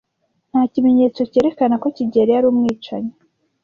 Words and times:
Nta 0.49 0.61
kimenyetso 0.73 1.21
cyerekana 1.31 1.75
ko 1.81 1.87
kigeli 1.97 2.31
yari 2.35 2.45
umwicanyi. 2.51 3.13